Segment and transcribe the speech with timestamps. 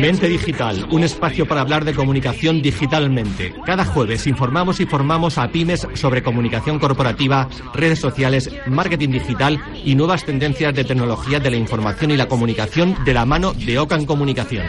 [0.00, 3.54] Mente Digital, un espacio para hablar de comunicación digitalmente.
[3.64, 9.94] Cada jueves informamos y formamos a pymes sobre comunicación corporativa, redes sociales, marketing digital y
[9.94, 14.04] nuevas tendencias de tecnología de la información y la comunicación de la mano de Ocan
[14.04, 14.66] Comunicación.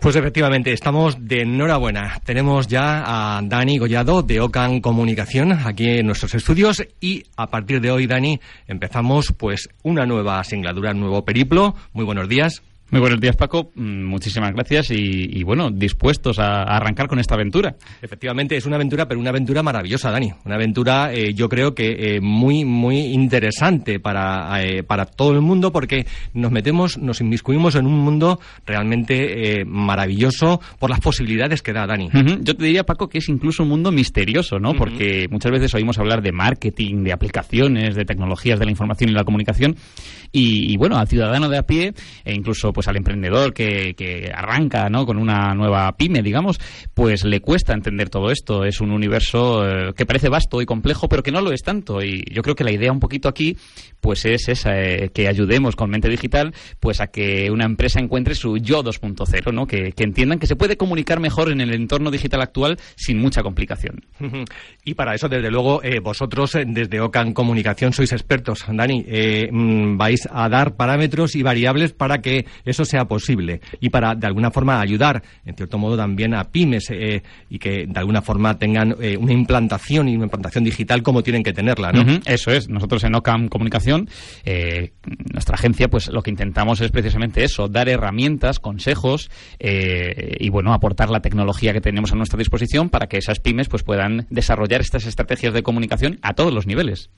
[0.00, 2.20] Pues efectivamente, estamos de enhorabuena.
[2.24, 3.02] Tenemos ya
[3.36, 8.06] a Dani Gollado de Ocan Comunicación aquí en nuestros estudios y a partir de hoy,
[8.06, 11.74] Dani, empezamos pues una nueva singladura, un nuevo periplo.
[11.92, 12.62] Muy buenos días.
[12.88, 13.72] Muy buenos días, Paco.
[13.74, 17.74] Mm, muchísimas gracias y, bueno, dispuestos a, arrancar con esta aventura.
[18.00, 20.32] Efectivamente, es una aventura, pero una aventura maravillosa, Dani.
[20.44, 25.40] Una aventura, eh, yo creo que eh, muy, muy interesante para, eh, para todo el
[25.40, 31.72] mundo porque nos metemos, nos inmiscuimos en un mundo realmente maravilloso por las posibilidades que
[31.72, 32.08] da, Dani.
[32.40, 34.74] Yo te diría, Paco, que es incluso un mundo misterioso, ¿no?
[34.74, 39.12] Porque muchas veces oímos hablar de marketing, de aplicaciones, de tecnologías de la información y
[39.12, 39.74] la comunicación
[40.30, 44.30] y, y bueno, al ciudadano de a pie e incluso pues al emprendedor que, que
[44.34, 45.06] arranca ¿no?
[45.06, 46.60] con una nueva pyme, digamos,
[46.92, 48.66] pues le cuesta entender todo esto.
[48.66, 52.02] Es un universo eh, que parece vasto y complejo, pero que no lo es tanto.
[52.02, 53.56] Y yo creo que la idea un poquito aquí
[53.98, 58.34] pues es esa, eh, que ayudemos con Mente Digital pues a que una empresa encuentre
[58.34, 59.66] su yo 2.0, ¿no?
[59.66, 63.42] Que, que, entiendan que se puede comunicar mejor en el entorno digital actual sin mucha
[63.42, 64.04] complicación.
[64.84, 69.06] Y para eso, desde luego, eh, vosotros desde Ocan Comunicación sois expertos, Dani.
[69.50, 74.26] Mm, vais a dar parámetros y variables para que eso sea posible y para de
[74.26, 78.58] alguna forma ayudar, en cierto modo, también a pymes eh, y que de alguna forma
[78.58, 82.20] tengan eh, una implantación y una implantación digital como tienen que tenerla, ¿no?
[82.24, 82.68] Eso es.
[82.68, 84.08] Nosotros en OCAM Comunicación,
[84.44, 84.92] eh,
[85.32, 91.10] nuestra agencia, pues lo que intentamos es precisamente eso, dar herramientas, consejos y bueno, aportar
[91.10, 95.06] la tecnología que tenemos a nuestra disposición para que esas pymes pues puedan desarrollar estas
[95.06, 97.10] estrategias de comunicación a todos los niveles.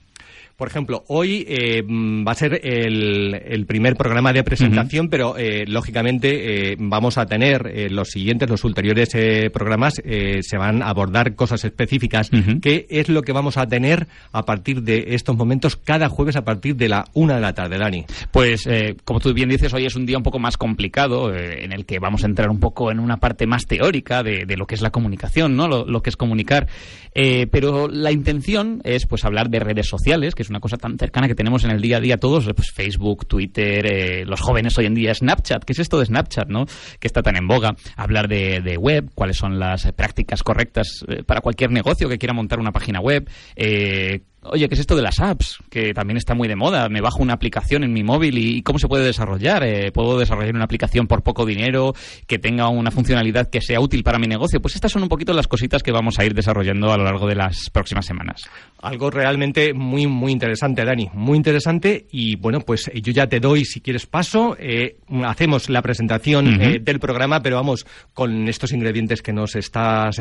[0.59, 5.65] Por ejemplo, hoy eh, mm, va a ser el, primer programa de presentación, pero eh,
[5.69, 9.11] lógicamente eh, vamos a tener los siguientes, los ulteriores
[9.53, 12.31] programas, se van a abordar cosas específicas.
[12.61, 16.45] ¿Qué es lo que vamos a tener a partir de estos momentos cada jueves a
[16.45, 18.05] partir de la una de la tarde, Dani?
[18.33, 18.69] Pues,
[19.05, 22.01] como tú bien dices, hoy es un día un poco más complicado en el que
[22.01, 24.91] vamos a entrar un poco en una parte más teórica de, lo que es la
[24.91, 25.69] comunicación, ¿no?
[25.69, 26.67] Lo, lo que es comunicar.
[27.13, 31.35] pero la intención es, pues, hablar de redes sociales, que una cosa tan cercana que
[31.35, 34.95] tenemos en el día a día todos, pues Facebook, Twitter, eh, los jóvenes hoy en
[34.95, 36.67] día, Snapchat, ¿qué es esto de Snapchat, no?
[36.99, 37.77] Que está tan en boga.
[37.97, 42.35] Hablar de, de web, cuáles son las prácticas correctas eh, para cualquier negocio que quiera
[42.35, 45.59] montar una página web, eh, Oye, ¿qué es esto de las apps?
[45.69, 46.89] Que también está muy de moda.
[46.89, 49.65] Me bajo una aplicación en mi móvil y, cómo se puede desarrollar.
[49.65, 51.93] Eh, ¿Puedo desarrollar una aplicación por poco dinero
[52.29, 54.61] que tenga una funcionalidad que sea útil para mi negocio?
[54.61, 57.27] Pues estas son un poquito las cositas que vamos a ir desarrollando a lo largo
[57.27, 58.43] de las próximas semanas.
[58.81, 61.11] Algo realmente muy, muy interesante, Dani.
[61.15, 62.07] Muy interesante.
[62.13, 64.57] Y bueno, pues yo ya te doy, si quieres, paso.
[64.61, 70.21] Eh, hacemos la presentación eh, del programa, pero vamos con estos ingredientes que nos estás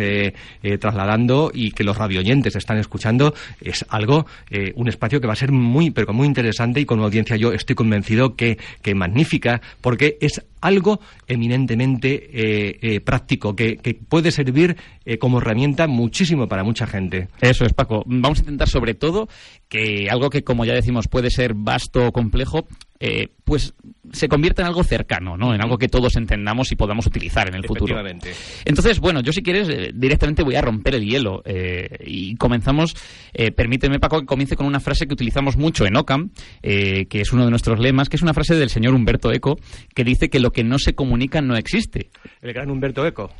[0.79, 3.35] trasladando y que los radioyentes están escuchando.
[3.61, 4.06] Es algo
[4.49, 7.35] eh, un espacio que va a ser muy, pero muy interesante y con una audiencia
[7.35, 13.93] yo estoy convencido que, que magnífica, porque es algo eminentemente eh, eh, práctico, que, que,
[13.93, 14.77] puede servir
[15.19, 17.29] como herramienta muchísimo para mucha gente.
[17.39, 18.03] Eso es, Paco.
[18.05, 19.29] Vamos a intentar sobre todo
[19.69, 22.67] que algo que, como ya decimos, puede ser vasto o complejo,
[22.99, 23.75] eh, pues
[24.11, 25.53] se convierta en algo cercano, ¿no?
[25.53, 27.95] En algo que todos entendamos y podamos utilizar en el futuro.
[28.65, 32.95] Entonces, bueno, yo si quieres eh, directamente voy a romper el hielo eh, y comenzamos.
[33.55, 36.31] permíteme, Paco, que comience con una frase que utilizamos mucho en Ocam,
[36.61, 39.57] que es uno de nuestros lemas, que es una frase del señor Humberto Eco,
[39.93, 42.09] que dice que lo que no se comunica no existe.
[42.41, 43.31] El gran Humberto Eco,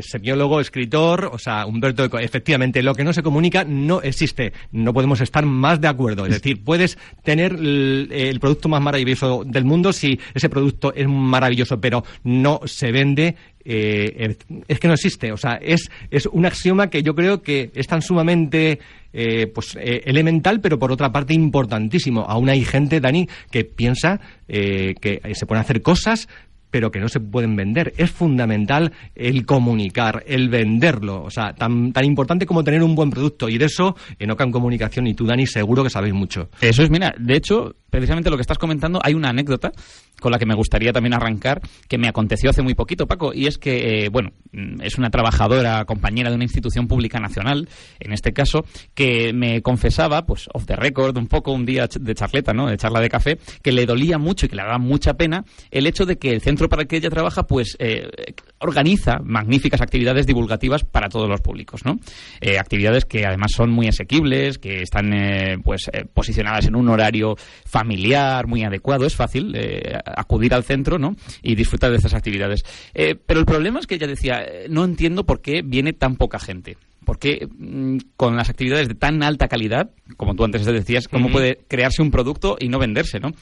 [0.00, 4.52] semiólogo, escritor, o sea, Humberto Eco, efectivamente, lo que no se comunica no existe.
[4.72, 6.26] No podemos estar más de acuerdo.
[6.26, 11.80] Es decir, puedes tener el producto más maravilloso del mundo si ese producto es maravilloso,
[11.80, 14.36] pero no se vende, eh,
[14.68, 15.32] es que no existe.
[15.32, 18.78] O sea, es, es un axioma que yo creo que es tan sumamente
[19.12, 22.22] eh, pues, eh, elemental, pero por otra parte importantísimo.
[22.22, 26.28] Aún hay gente, Dani, que piensa que se pueden hacer cosas
[26.74, 27.94] pero que no se pueden vender.
[27.98, 31.22] Es fundamental el comunicar, el venderlo.
[31.22, 33.48] O sea, tan, tan importante como tener un buen producto.
[33.48, 36.48] Y de eso, en Ocan Comunicación y tú, Dani, seguro que sabéis mucho.
[36.60, 39.70] Eso es, mira, de hecho, precisamente lo que estás comentando, hay una anécdota
[40.20, 43.46] con la que me gustaría también arrancar, que me aconteció hace muy poquito, Paco, y
[43.46, 47.68] es que, eh, bueno, mm, es una trabajadora, compañera de una institución pública nacional,
[48.00, 48.64] en este caso,
[48.94, 52.76] que me confesaba, pues off the record, un poco un día de charleta, ¿no?, de
[52.76, 56.04] charla de café, que le dolía mucho y que le daba mucha pena el hecho
[56.04, 58.08] de que el centro para el que ella trabaja, pues, eh,
[58.58, 61.98] organiza magníficas actividades divulgativas para todos los públicos, ¿no?
[62.40, 65.12] Eh, actividades que además son muy asequibles, que están,
[65.62, 70.98] pues, posicionadas en un horario familiar, familiar, muy adecuado, es fácil eh, acudir al centro
[70.98, 71.16] ¿no?
[71.42, 72.64] y disfrutar de estas actividades.
[72.94, 76.16] Eh, pero el problema es que ella decía, eh, no entiendo por qué viene tan
[76.16, 76.78] poca gente.
[77.04, 81.58] Porque mm, con las actividades de tan alta calidad, como tú antes decías, ¿cómo puede
[81.68, 83.20] crearse un producto y no venderse?
[83.20, 83.32] ¿no?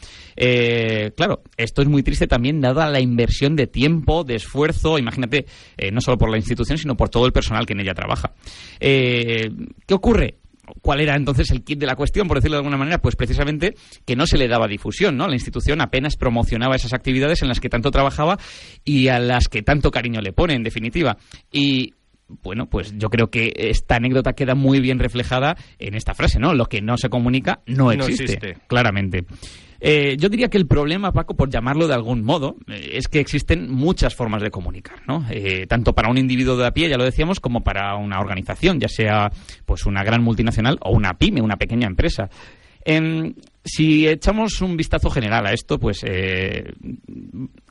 [1.15, 5.47] claro, esto es muy triste también dada la inversión de tiempo, de esfuerzo, imagínate,
[5.93, 8.33] no solo por la institución, sino por todo el personal que en ella trabaja.
[8.81, 9.55] ¿Qué
[9.91, 10.42] ocurre?
[10.81, 12.99] ¿Cuál era entonces el kit de la cuestión, por decirlo de alguna manera?
[12.99, 13.75] Pues precisamente
[14.05, 15.29] que no se le daba difusión, ¿no?
[15.29, 18.39] La institución apenas promocionaba esas actividades en las que tanto trabajaba
[18.85, 21.17] y a las que tanto cariño le pone, en definitiva.
[21.51, 21.95] Y
[22.43, 26.55] bueno, pues yo creo que esta anécdota queda muy bien reflejada en esta frase, ¿no?
[26.55, 29.25] Lo que no se comunica no existe, claramente.
[29.85, 33.19] Eh, yo diría que el problema, Paco, por llamarlo de algún modo, eh, es que
[33.19, 35.27] existen muchas formas de comunicar, ¿no?
[35.29, 38.79] Eh, tanto para un individuo de a pie, ya lo decíamos, como para una organización,
[38.79, 39.33] ya sea
[39.67, 42.31] pues una gran multinacional o una pyme, una pequeña empresa.
[42.85, 43.35] Em,
[43.65, 46.05] si echamos un vistazo general a esto, pues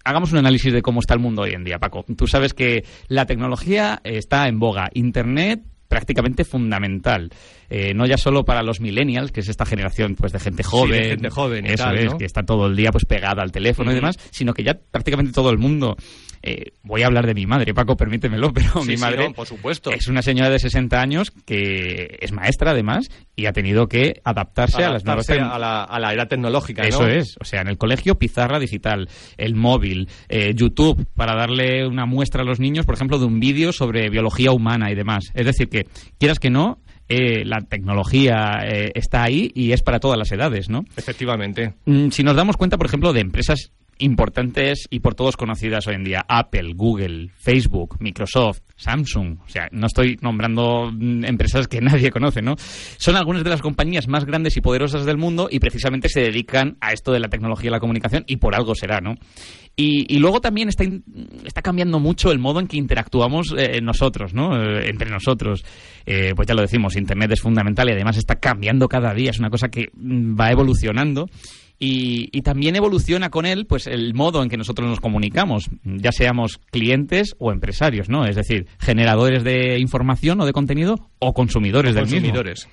[0.04, 2.04] hagamos un análisis de cómo está el mundo hoy en día, Paco.
[2.18, 4.90] Tú sabes que la tecnología está en boga.
[4.94, 7.32] Internet prácticamente fundamental.
[7.74, 11.04] Eh, no ya solo para los millennials, que es esta generación pues de gente joven,
[11.06, 14.18] gente joven eso es, que está todo el día pues pegada al teléfono y demás,
[14.30, 15.96] sino que ya prácticamente todo el mundo
[16.44, 19.92] eh, voy a hablar de mi madre, Paco, permítemelo, pero mi madre por supuesto.
[19.92, 24.84] es una señora de 60 años que es maestra además y ha tenido que adaptarse,
[24.84, 26.84] a las nuevas a la, a la era tecnológica.
[26.84, 29.08] Eso es, o sea, en el colegio pizarra digital,
[29.38, 33.40] el móvil, eh, YouTube para darle una muestra a los niños, por ejemplo, de un
[33.40, 35.32] vídeo sobre biología humana y demás.
[35.34, 35.88] Es decir, que
[36.20, 36.81] quieras que no,
[37.12, 38.62] eh, la tecnología
[38.96, 40.86] está ahí y es para todas las edades, ¿no?
[40.96, 41.74] Efectivamente.
[41.86, 45.96] Mm, si nos damos cuenta, por ejemplo, de empresas importantes y por todos conocidas hoy
[45.96, 46.26] en día.
[46.28, 49.38] Apple, Google, Facebook, Microsoft, Samsung.
[49.46, 52.56] O sea, no estoy nombrando empresas que nadie conoce, ¿no?
[52.58, 56.78] Son algunas de las compañías más grandes y poderosas del mundo y precisamente se dedican
[56.82, 59.16] a esto de la tecnología y la comunicación y por algo será, ¿no?
[59.76, 60.84] Y, luego también está,
[61.46, 64.62] está cambiando mucho el modo en que interactuamos eh, nosotros, ¿no?
[64.62, 65.64] Eh, entre nosotros.
[66.06, 69.40] Eh, pues ya lo decimos, Internet es fundamental y además está cambiando cada día, es
[69.40, 71.30] una cosa que mm, va evolucionando
[71.84, 76.60] y, también evoluciona con él pues el modo en que nosotros nos comunicamos, ya seamos
[76.70, 78.26] clientes o empresarios, ¿no?
[78.26, 82.70] Es decir, generadores de información o de contenido o consumidores del consumidores.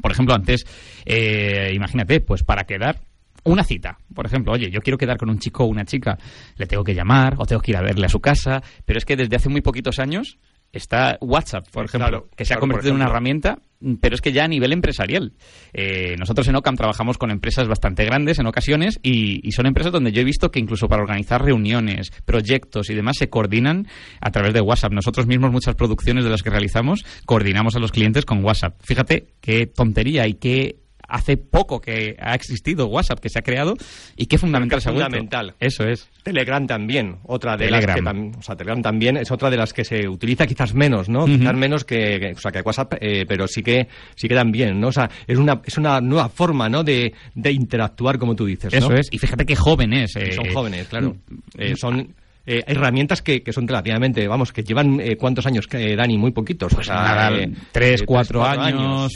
[0.00, 0.64] Por ejemplo, antes,
[1.04, 3.00] eh, imagínate, pues para quedar
[3.44, 3.98] una cita.
[4.14, 6.16] Por ejemplo, oye, yo quiero quedar con un chico o una chica,
[6.56, 9.04] le tengo que llamar o tengo que ir a verle a su casa, pero es
[9.04, 10.38] que desde hace muy poquitos años
[10.76, 13.58] está WhatsApp, por ejemplo, que se ha convertido en una herramienta,
[14.00, 15.32] pero es que ya a nivel empresarial.
[15.72, 20.12] Eh, nosotros en Ocam trabajamos con empresas bastante grandes en ocasiones y, son empresas donde
[20.12, 23.86] yo he visto que incluso para organizar reuniones, proyectos y demás se coordinan
[24.20, 24.92] a través de WhatsApp.
[24.92, 28.76] Nosotros mismos muchas producciones de las que realizamos coordinamos a los clientes con WhatsApp.
[28.82, 30.76] Fíjate qué tontería y qué
[31.08, 33.74] hace poco que ha existido WhatsApp, que se ha creado
[34.16, 35.54] y que fundamental es fundamental.
[35.60, 36.08] Eso es.
[36.22, 39.84] Telegram también, otra de las que o sea, Telegram también es otra de las que
[39.84, 41.24] se utiliza quizás menos, ¿no?
[41.24, 44.88] Quizás menos que, o sea, que WhatsApp, eh, pero sí que sí que también, ¿no?
[44.88, 46.82] O sea, es una es una nueva forma, ¿no?
[46.82, 49.08] De, de interactuar, como tú dices, Eso es.
[49.10, 50.12] Y fíjate qué jóvenes.
[50.12, 51.16] son jóvenes, claro.
[51.28, 51.60] Mm.
[51.60, 52.14] Eh, son
[52.46, 56.72] eh, herramientas que, que, son relativamente, vamos, que llevan eh, cuántos años, Dani, muy poquitos.
[56.74, 59.12] Pues nada, eh, tres, cuatro, años,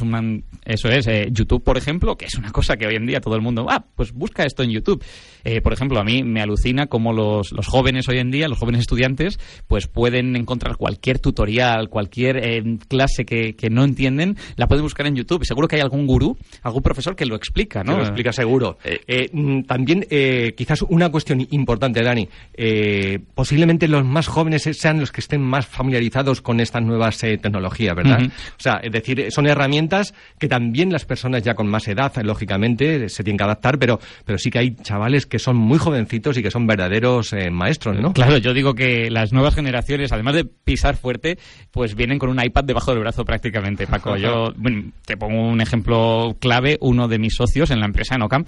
[0.65, 1.07] eso es.
[1.31, 3.85] YouTube, por ejemplo, que es una cosa que hoy en día todo el mundo, ah,
[3.95, 5.05] pues busca esto en YouTube.
[5.63, 8.83] Por ejemplo, a mí me alucina cómo los, los jóvenes hoy en día, los jóvenes
[8.83, 12.41] estudiantes, pues pueden encontrar cualquier tutorial, cualquier
[12.89, 15.45] clase que, que, no entienden, la pueden buscar en YouTube.
[15.45, 17.93] Seguro que hay algún gurú, algún profesor que lo explica, ¿no?
[17.93, 18.79] Que lo explica seguro.
[19.33, 20.07] Mm, también,
[20.57, 22.29] quizás una cuestión importante, Dani.
[22.55, 27.39] Eh, posiblemente los más jóvenes sean los que estén más familiarizados con estas nuevas eh,
[27.39, 28.21] tecnologías, ¿verdad?
[28.23, 33.09] O sea, es decir, son herramientas que también las personas ya con más edad, lógicamente,
[33.09, 36.43] se tienen que adaptar, pero, pero sí que hay chavales que son muy jovencitos y
[36.43, 38.13] que son verdaderos eh, maestros, ¿no?
[38.13, 41.39] Claro, yo digo que las nuevas generaciones, además de pisar fuerte,
[41.71, 44.17] pues vienen con un iPad debajo del brazo prácticamente, Paco.
[44.19, 44.53] Yo
[45.07, 48.45] te pongo un ejemplo clave, uno de mis socios en la empresa Nocam,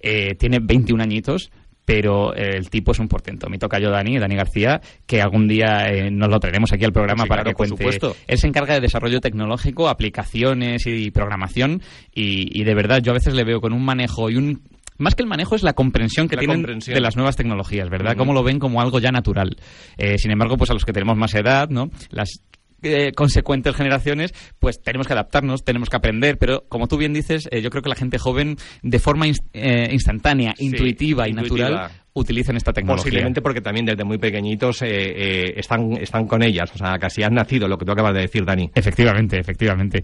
[0.00, 1.50] eh, tiene 21 añitos,
[1.86, 3.48] pero el tipo es un portento.
[3.48, 6.92] Mi toca yo Dani, Dani García, que algún día eh, nos lo traeremos aquí al
[6.92, 7.88] programa para que cuente.
[8.26, 11.80] Él se encarga de desarrollo tecnológico, aplicaciones y programación
[12.12, 14.62] y, de verdad yo a veces le veo con un manejo y un
[14.98, 18.16] más que el manejo es la comprensión que tienen de las nuevas tecnologías, ¿verdad?
[18.16, 19.56] Cómo lo ven como algo ya natural.
[19.96, 21.90] Eh, sin embargo, pues a los que tenemos más edad, ¿no?
[22.10, 22.42] Las
[22.82, 27.48] eh, consecuentes generaciones, pues tenemos que adaptarnos, tenemos que aprender, pero como tú bien dices,
[27.50, 32.56] eh, yo creo que la gente joven, de forma eh, instantánea, intuitiva y natural, utilizan
[32.56, 33.04] esta tecnología.
[33.04, 37.66] Posiblemente porque también desde muy pequeñitos están, están con ellas, o sea, casi han nacido,
[37.66, 38.70] lo que tú acabas de decir, Dani.
[38.74, 40.02] Efectivamente, efectivamente.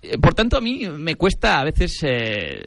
[0.00, 2.62] Eh, por tanto, a mí me cuesta a veces eh,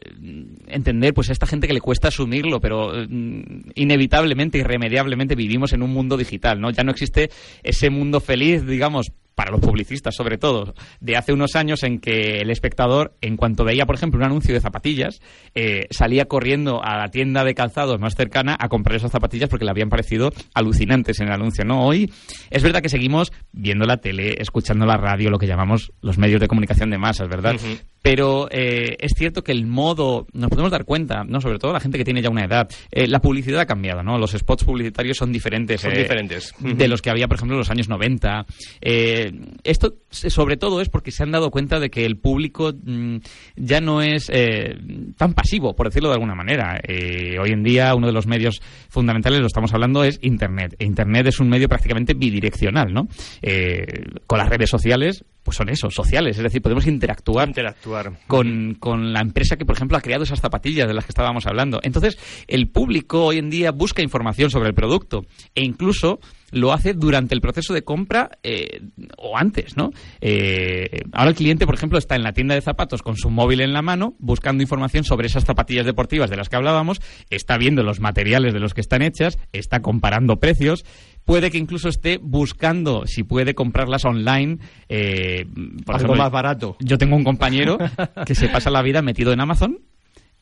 [0.67, 5.81] entender pues a esta gente que le cuesta asumirlo, pero mm, inevitablemente, irremediablemente vivimos en
[5.81, 6.71] un mundo digital, ¿no?
[6.71, 7.29] Ya no existe
[7.63, 12.41] ese mundo feliz, digamos, para los publicistas sobre todo, de hace unos años en que
[12.41, 15.21] el espectador, en cuanto veía, por ejemplo, un anuncio de zapatillas,
[15.55, 19.65] eh, salía corriendo a la tienda de calzados más cercana a comprar esas zapatillas porque
[19.65, 21.65] le habían parecido alucinantes en el anuncio.
[21.65, 22.11] No, hoy
[22.49, 26.41] es verdad que seguimos viendo la tele, escuchando la radio, lo que llamamos los medios
[26.41, 27.55] de comunicación de masas, ¿verdad?
[28.01, 31.79] Pero eh, es cierto que el modo, nos podemos dar cuenta, no sobre todo la
[31.79, 34.17] gente que tiene ya una edad, eh, la publicidad ha cambiado, ¿no?
[34.17, 35.81] Los spots publicitarios son diferentes.
[35.81, 36.53] Son diferentes.
[36.59, 38.45] De los que había, por ejemplo, en los años 90.
[38.81, 39.31] Eh,
[39.63, 43.17] esto, sobre todo, es porque se han dado cuenta de que el público mm,
[43.55, 44.75] ya no es eh,
[45.17, 46.79] tan pasivo, por decirlo de alguna manera.
[46.87, 50.75] Eh, hoy en día, uno de los medios fundamentales, lo estamos hablando, es Internet.
[50.79, 53.07] Internet es un medio prácticamente bidireccional, ¿no?
[53.41, 56.37] Eh, con las redes sociales, pues son eso, sociales.
[56.37, 58.11] Es decir, podemos interactuar, interactuar.
[58.27, 61.45] Con, con, la empresa que, por ejemplo, ha creado esas zapatillas de las que estábamos
[61.47, 61.79] hablando.
[61.83, 62.17] Entonces,
[62.47, 66.19] el público hoy en día busca información sobre el producto e incluso
[66.51, 68.81] lo hace durante el proceso de compra eh,
[69.17, 69.91] o antes, ¿no?
[70.19, 73.61] Eh, ahora el cliente, por ejemplo, está en la tienda de zapatos con su móvil
[73.61, 77.83] en la mano, buscando información sobre esas zapatillas deportivas de las que hablábamos, está viendo
[77.83, 80.85] los materiales de los que están hechas, está comparando precios,
[81.25, 84.57] puede que incluso esté buscando si puede comprarlas online.
[84.89, 85.45] Eh,
[85.85, 86.75] por Algo más barato.
[86.79, 87.77] Yo tengo un compañero
[88.25, 89.79] que se pasa la vida metido en Amazon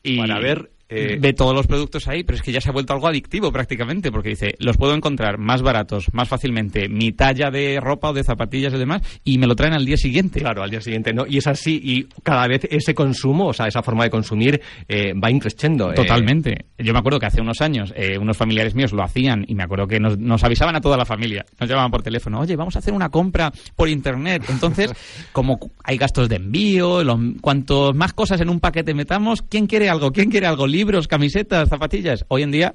[0.02, 2.72] y para ver eh, ve todos los productos ahí, pero es que ya se ha
[2.72, 7.50] vuelto algo adictivo prácticamente, porque dice, los puedo encontrar más baratos, más fácilmente, mi talla
[7.50, 10.40] de ropa o de zapatillas y demás, y me lo traen al día siguiente.
[10.40, 11.26] Claro, al día siguiente, ¿no?
[11.28, 15.12] Y es así, y cada vez ese consumo, o sea, esa forma de consumir eh,
[15.14, 15.92] va increciendo.
[15.92, 15.94] Eh.
[15.94, 16.66] Totalmente.
[16.76, 19.86] Yo me acuerdo que hace unos años unos familiares míos lo hacían, y me acuerdo
[19.86, 22.92] que nos, avisaban a toda la familia, nos llamaban por teléfono, oye, vamos a hacer
[22.92, 24.42] una compra por internet.
[24.48, 24.90] Entonces,
[25.32, 27.02] como hay gastos de envío,
[27.40, 30.10] cuanto más cosas en un paquete metamos, ¿quién quiere algo?
[30.10, 30.66] ¿Quién quiere algo?
[30.80, 32.24] Libros, camisetas zapatillas.
[32.28, 32.74] Hoy en día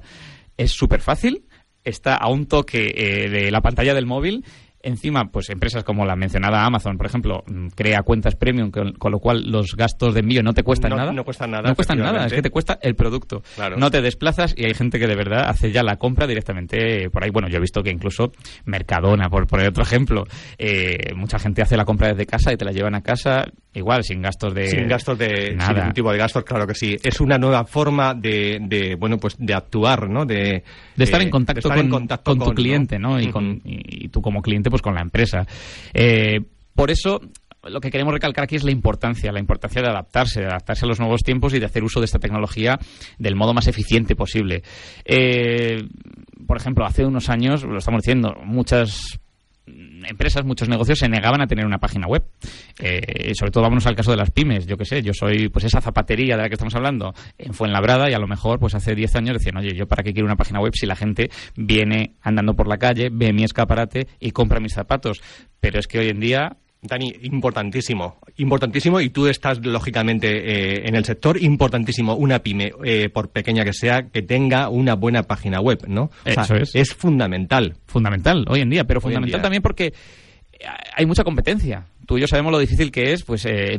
[0.56, 1.44] es súper fácil,
[1.82, 4.44] está a un toque eh, de la pantalla del móvil
[4.86, 9.18] Encima, pues empresas como la mencionada Amazon, por ejemplo, mm, crea cuentas premium, con, lo
[9.18, 11.12] cual los gastos de envío no te cuestan nada.
[11.12, 11.68] No cuestan nada.
[11.68, 13.42] No cuestan nada, es que te cuesta el producto.
[13.76, 17.24] No te desplazas y hay gente que de verdad hace ya la compra directamente por
[17.24, 17.30] ahí.
[17.30, 18.30] Bueno, yo he visto que incluso
[18.64, 20.22] Mercadona, por poner otro ejemplo,
[20.56, 24.04] eh, mucha gente hace la compra desde casa y te la llevan a casa igual,
[24.04, 24.68] sin gastos de...
[24.68, 25.52] Sin gastos de...
[25.54, 25.66] Nada.
[25.66, 26.96] Sin ningún tipo de gastos, claro que sí.
[27.02, 30.24] Es una nueva forma de, bueno, pues de actuar, ¿no?
[30.24, 30.62] De,
[30.96, 31.68] estar en contacto,
[32.22, 33.20] con, tu cliente, ¿no?
[33.20, 35.46] Y, con, y tú como cliente, pues con la empresa.
[35.92, 36.40] Eh,
[36.74, 37.20] por eso
[37.68, 40.88] lo que queremos recalcar aquí es la importancia, la importancia de adaptarse, de adaptarse a
[40.88, 42.78] los nuevos tiempos y de hacer uso de esta tecnología
[43.18, 44.62] del modo más eficiente posible.
[45.04, 45.84] Eh,
[46.46, 49.18] por ejemplo, hace unos años, lo estamos diciendo, muchas
[50.08, 52.24] empresas, muchos negocios se negaban a tener una página web.
[52.78, 54.66] Eh, sobre todo vámonos al caso de las pymes.
[54.66, 58.10] Yo qué sé, yo soy pues esa zapatería de la que estamos hablando en Fuenlabrada
[58.10, 60.36] y a lo mejor pues hace 10 años decían, oye, yo para qué quiero una
[60.36, 64.60] página web si la gente viene andando por la calle, ve mi escaparate y compra
[64.60, 65.22] mis zapatos.
[65.60, 66.56] Pero es que hoy en día
[66.86, 73.08] Dani, importantísimo, importantísimo, y tú estás lógicamente eh, en el sector, importantísimo, una pyme, eh,
[73.08, 76.10] por pequeña que sea, que tenga una buena página web, ¿no?
[76.24, 76.74] Eso es.
[76.74, 77.76] Es fundamental.
[77.86, 79.92] Fundamental, hoy en día, pero fundamental también porque
[80.94, 83.78] hay mucha competencia tú y yo sabemos lo difícil que es pues eh,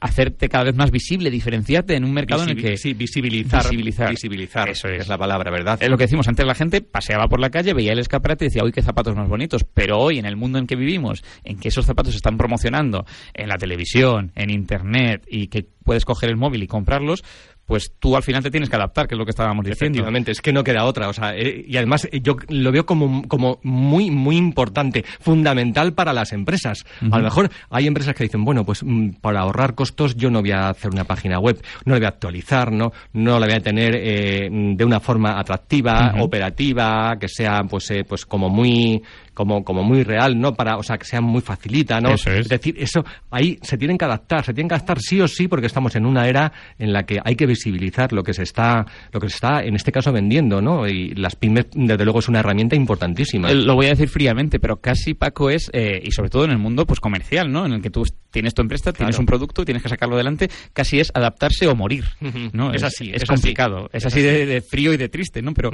[0.00, 2.76] hacerte cada vez más visible, diferenciarte en un mercado en el que...
[2.76, 3.68] Sí, visibilizar.
[3.70, 4.68] Visibilizar.
[4.68, 5.08] Eso es.
[5.08, 5.78] la palabra, ¿verdad?
[5.80, 6.26] Es lo que decimos.
[6.28, 9.14] Antes la gente paseaba por la calle, veía el escaparate y decía, uy, qué zapatos
[9.14, 9.64] más bonitos.
[9.64, 13.04] Pero hoy, en el mundo en que vivimos, en que esos zapatos se están promocionando
[13.34, 17.22] en la televisión, en Internet y que puedes coger el móvil y comprarlos,
[17.68, 19.98] pues tú al final te tienes que adaptar, que es lo que estábamos diciendo.
[19.98, 21.06] Efectivamente, es que no queda otra.
[21.10, 25.92] O sea, eh, y además eh, yo lo veo como, como muy, muy importante, fundamental
[25.92, 26.86] para las empresas.
[27.12, 30.40] A lo mejor hay empresas que dicen, bueno, pues mm, para ahorrar costos yo no
[30.40, 33.56] voy a hacer una página web, no la voy a actualizar, no, no la voy
[33.56, 39.02] a tener eh, de una forma atractiva, operativa, que sea pues, pues como muy
[39.38, 40.52] como, como muy real, ¿no?
[40.54, 42.10] Para, o sea, que sea muy facilita, ¿no?
[42.10, 42.48] Eso es.
[42.48, 45.68] decir, eso ahí se tienen que adaptar, se tienen que adaptar sí o sí porque
[45.68, 49.20] estamos en una era en la que hay que visibilizar lo que se está, lo
[49.20, 50.88] que se está en este caso vendiendo, ¿no?
[50.88, 53.52] Y las pymes, desde luego, es una herramienta importantísima.
[53.52, 56.58] Lo voy a decir fríamente, pero casi, Paco, es, eh, y sobre todo en el
[56.58, 57.64] mundo pues comercial, ¿no?
[57.64, 60.98] En el que tú tienes tu empresa, tienes un producto, tienes que sacarlo adelante, casi
[60.98, 62.04] es adaptarse o morir,
[62.52, 62.72] ¿no?
[62.72, 65.54] es, así, es, complicado, es, así, de, frío y de triste, ¿no?
[65.54, 65.70] Pero,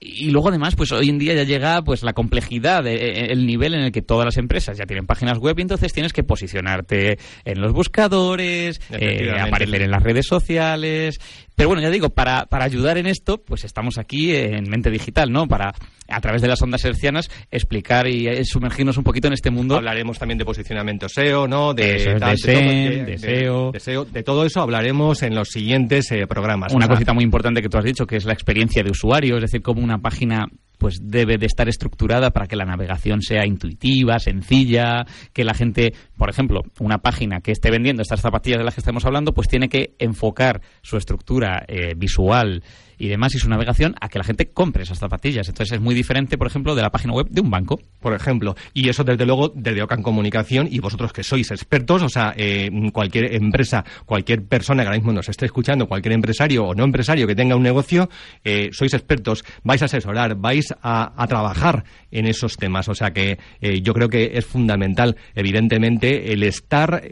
[0.00, 3.74] y luego además, pues hoy en día ya llega pues la complejidad ya del nivel
[3.74, 7.18] en el que todas las empresas ya tienen páginas web y entonces tienes que posicionarte
[7.44, 11.18] en los buscadores, eh, aparecer en las redes sociales.
[11.54, 15.32] Pero bueno, ya digo, para, para ayudar en esto, pues estamos aquí en Mente Digital,
[15.32, 15.48] ¿no?
[15.48, 15.74] Para
[16.08, 19.76] a través de las ondas hercianas explicar y eh, sumergirnos un poquito en este mundo.
[19.76, 21.74] Hablaremos también de posicionamiento SEO, ¿no?
[21.74, 24.04] De, de, SEO.
[24.04, 26.72] De, todo eso hablaremos en los siguientes eh, programas.
[26.72, 29.42] Una cosita muy importante que tú has dicho, que es la experiencia de usuario, es
[29.42, 30.46] decir, cómo una página
[30.78, 35.92] pues debe de estar estructurada para que la navegación sea intuitiva, sencilla, que la gente,
[36.16, 39.48] por ejemplo, una página que esté vendiendo estas zapatillas de las que estamos hablando, pues
[39.48, 42.62] tiene que enfocar su estructura eh, visual
[42.98, 45.48] y demás y su navegación a que la gente compre esas zapatillas.
[45.48, 47.80] Entonces es muy diferente, por ejemplo, de la página web de un banco.
[48.00, 48.56] Por ejemplo.
[48.74, 52.70] Y eso, desde luego, desde Ocan Comunicación y vosotros que sois expertos, o sea, eh,
[52.92, 57.26] cualquier empresa, cualquier persona que ahora mismo nos esté escuchando, cualquier empresario o no empresario
[57.26, 58.08] que tenga un negocio,
[58.44, 62.88] eh, sois expertos, vais a asesorar, vais a, trabajar en esos temas.
[62.88, 67.02] O sea que eh, yo creo que es fundamental, evidentemente, el estar,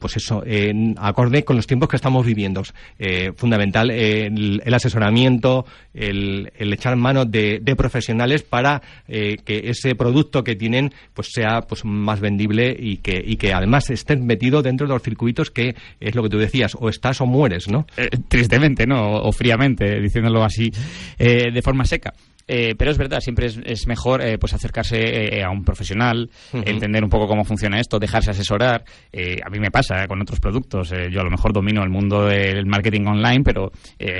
[0.00, 0.42] pues eso,
[0.96, 2.62] acorde con los tiempos que estamos viviendo.
[3.36, 10.92] fundamental el asesoramiento, el, echar mano de, profesionales para eh, que ese producto que tienen
[11.12, 15.02] pues sea pues más vendible y que, y que además esté metido dentro de los
[15.02, 17.86] circuitos que es lo que tú decías, o estás o mueres, ¿no?
[17.96, 19.16] Eh, tristemente, ¿no?
[19.22, 20.72] O fríamente, diciéndolo así,
[21.18, 22.12] eh, de forma seca.
[22.46, 27.02] Eh, pero es verdad, siempre es, mejor eh, pues acercarse eh, a un profesional, entender
[27.02, 28.84] un poco cómo funciona esto, dejarse asesorar.
[29.14, 30.90] a mí me pasa con otros productos.
[31.10, 33.72] yo a lo mejor domino el mundo del marketing online, pero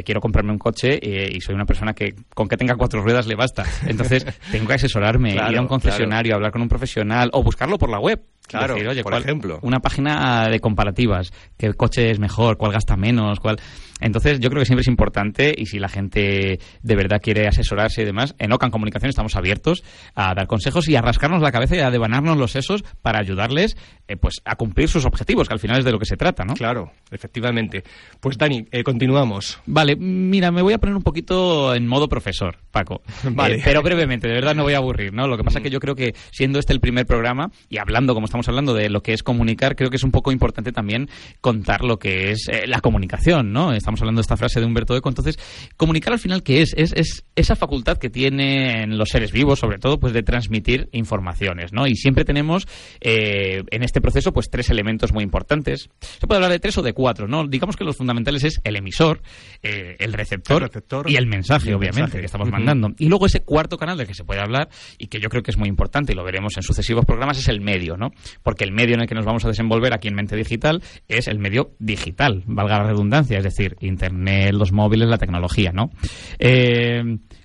[0.04, 3.34] quiero comprarme un coche y soy una persona que con que tenga cuatro ruedas le
[3.34, 3.64] basta.
[3.86, 7.90] Entonces tengo que asesorarme, ir a un concesionario, hablar con un profesional o buscarlo por
[7.90, 8.22] la web.
[8.46, 9.58] Claro, por ejemplo.
[9.62, 11.32] Una página de comparativas.
[11.56, 12.56] ¿Qué coche es mejor?
[12.56, 13.40] ¿Cuál gasta menos?
[13.40, 13.56] ¿Cuál...?
[14.00, 18.02] Entonces, yo creo que siempre es importante y si la gente de verdad quiere asesorarse
[18.02, 19.82] y demás, en Ocan Comunicación estamos abiertos
[20.14, 23.76] a dar consejos y a rascarnos la cabeza y a devanarnos los sesos para ayudarles
[24.06, 26.44] eh, pues a cumplir sus objetivos, que al final es de lo que se trata,
[26.44, 26.54] ¿no?
[26.54, 27.82] Claro, efectivamente.
[28.20, 29.60] Pues Dani, eh, continuamos.
[29.64, 33.00] Vale, mira, me voy a poner un poquito en modo profesor, Paco.
[33.30, 33.56] Vale.
[33.56, 35.26] Eh, pero brevemente, de verdad no voy a aburrir, ¿no?
[35.28, 38.12] Lo que pasa es que yo creo que siendo este el primer programa y hablando
[38.12, 41.08] como estamos hablando de lo que es comunicar, creo que es un poco importante también
[41.40, 43.72] contar lo que es la comunicación, ¿no?
[43.72, 45.08] Estamos hablando de esta frase de Humberto Eco.
[45.08, 45.38] Entonces,
[45.76, 46.74] comunicar al final, ¿qué es?
[46.76, 47.24] es?
[47.36, 51.86] esa facultad que tienen los seres vivos, sobre todo, pues de transmitir informaciones, ¿no?
[51.86, 52.66] Y siempre tenemos
[53.00, 55.88] eh, en este proceso, pues tres elementos muy importantes.
[56.00, 57.46] Se puede hablar de tres o de cuatro, ¿no?
[57.46, 59.22] Digamos que los fundamentales es el emisor,
[59.62, 60.68] eh, el, receptor
[61.08, 62.90] y el mensaje, obviamente, que estamos mandando.
[62.98, 64.68] Y luego ese cuarto canal del que se puede hablar
[64.98, 67.46] y que yo creo que es muy importante y lo veremos en sucesivos programas es
[67.46, 68.10] el medio, ¿no?
[68.42, 71.28] Porque el medio en el que nos vamos a desenvolver aquí en Mente Digital es
[71.28, 75.90] el medio digital, valga la redundancia, es decir, Internet, los móviles, la tecnología, ¿no?
[76.38, 77.02] Eh,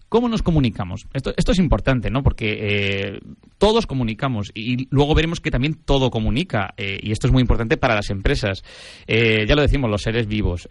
[0.09, 1.05] ¿Cómo nos comunicamos?
[1.13, 2.23] Esto, es importante, ¿no?
[2.23, 3.19] Porque eh,
[3.59, 7.77] todos comunicamos y luego veremos que también todo comunica eh, y esto es muy importante
[7.77, 8.63] para las empresas.
[9.05, 10.67] Eh, ya lo decimos, los seres vivos.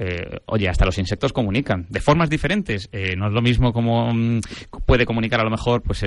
[0.46, 2.90] oye, hasta los insectos comunican de formas diferentes.
[3.16, 4.40] no es lo mismo como mm,
[4.84, 6.04] puede comunicar a lo mejor pues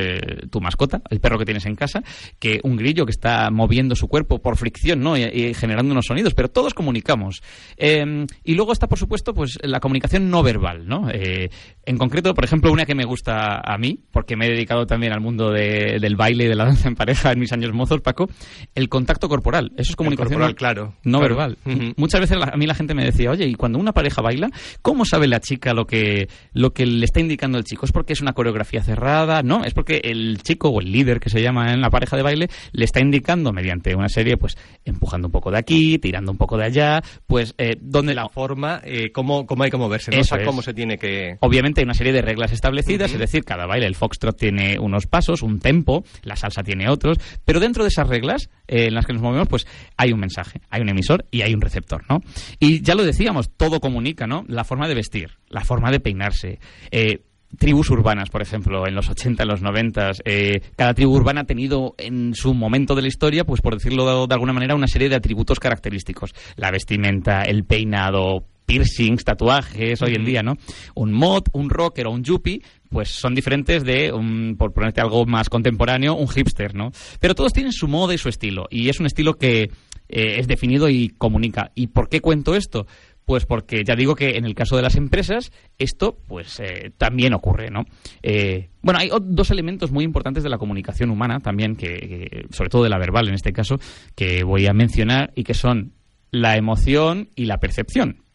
[0.50, 2.04] tu mascota, el perro que tienes en casa,
[2.38, 5.15] que un grillo que está moviendo su cuerpo por fricción, ¿no?
[5.15, 6.34] Y, generando unos sonidos.
[6.34, 7.41] Pero todos comunicamos.
[7.78, 11.08] y luego está, por supuesto, pues la comunicación no verbal, ¿no?
[11.12, 15.14] en concreto, por ejemplo, una que me gusta a mí, porque me he dedicado también
[15.14, 18.30] al mundo del baile y de la danza en pareja en mis años mozos, Paco,
[18.76, 19.72] el contacto corporal.
[19.78, 21.58] Eso es comunicación corporal, claro, no verbal.
[21.98, 24.50] Muchas veces a mí la gente me decía, oye, y cuando una pareja baila,
[24.82, 27.86] ¿cómo sabe la chica lo que, lo que le está indicando el chico?
[27.86, 29.44] ¿Es porque es una coreografía cerrada?
[29.44, 32.24] No, es porque el chico o el líder que se llama en la pareja de
[32.24, 36.38] baile le está indicando mediante una serie, pues empujando un poco de aquí, tirando un
[36.38, 40.46] poco de allá, pues eh, donde la forma, eh, cómo, cómo, hay que moverse, ¿no?
[40.46, 41.38] cómo se tiene que...
[41.42, 45.08] Obviamente hay una serie de reglas establecidas es decir, cada baile, el foxtrot tiene unos
[45.08, 49.06] pasos, un tempo, la salsa tiene otros, pero dentro de esas reglas eh, en las
[49.06, 52.21] que nos movemos, pues hay un mensaje, hay un emisor y hay un receptor, ¿no?
[52.60, 54.43] Y ya lo decíamos, todo comunica, ¿no?
[54.47, 56.60] La forma de vestir, la forma de peinarse,
[56.91, 57.21] eh,
[57.58, 61.45] tribus urbanas, por ejemplo, en los 80, en los 90, eh, cada tribu urbana ha
[61.45, 65.10] tenido en su momento de la historia, pues por decirlo de, alguna manera, una serie
[65.10, 66.34] de atributos característicos.
[66.56, 70.56] La vestimenta, el peinado, piercings, tatuajes, hoy en día, ¿no?
[70.95, 75.25] Un mod, un rocker o un yuppie, pues son diferentes de, un, por ponerte algo
[75.25, 76.91] más contemporáneo, un hipster, ¿no?
[77.21, 79.71] Pero todos tienen su moda y su estilo, y es un estilo que
[80.10, 81.71] eh, es definido y comunica.
[81.73, 82.86] ¿Y por qué cuento esto?
[83.23, 87.34] Pues porque ya digo que en el caso de las empresas esto pues eh, también
[87.34, 87.86] ocurre, ¿no?
[88.23, 92.84] Eh, bueno, hay dos elementos muy importantes de la comunicación humana también, que, sobre todo
[92.84, 93.80] de la verbal en este caso,
[94.15, 95.93] que voy a mencionar y que son
[96.30, 98.25] la emoción y la percepción.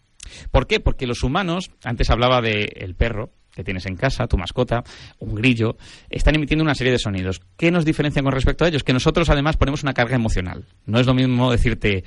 [0.51, 0.81] ¿Por qué?
[0.81, 4.85] Porque los humanos, antes hablaba del perro, que tienes en casa, tu mascota,
[5.19, 5.77] un grillo,
[6.11, 7.41] están emitiendo una serie de sonidos.
[7.57, 8.85] ¿Qué nos diferencia con respecto a ellos?
[8.85, 10.65] Que nosotros además ponemos una carga emocional.
[10.85, 12.05] No es lo mismo decirte,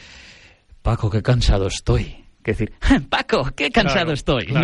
[0.82, 2.72] Paco, qué cansado estoy que decir,
[3.10, 4.48] Paco, qué cansado estoy.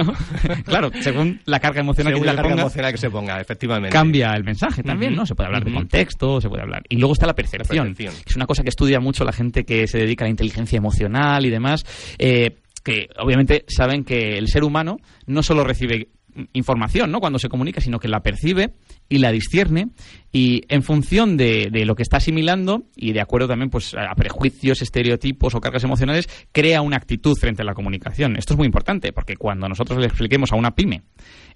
[0.65, 0.91] Claro.
[1.01, 3.91] según la carga emocional que, la carga emocional que se ponga, efectivamente.
[3.91, 5.25] Cambia el mensaje también, ¿no?
[5.25, 6.83] Se puede hablar de contexto, se puede hablar.
[6.89, 9.97] Y luego está la percepción, es una cosa que estudia mucho la gente que se
[9.97, 11.83] dedica a la inteligencia emocional y demás.
[12.17, 16.09] Eh, que obviamente saben que el ser humano no solo recibe
[16.53, 17.19] información, ¿no?
[17.19, 18.73] Cuando se comunica, sino que la percibe
[19.09, 19.89] y la discierne
[20.31, 24.81] y en función de, lo que está asimilando y de acuerdo también pues a prejuicios,
[24.81, 28.35] estereotipos o cargas emocionales, crea una actitud frente a la comunicación.
[28.35, 31.03] Esto es muy importante porque cuando nosotros le expliquemos a una pyme